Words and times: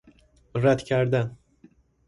ردکردن 0.63 1.37